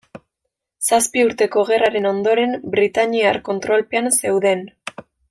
[0.87, 4.65] Zazpi Urteko Gerraren ondoren, britainiar kontrolpean zeuden.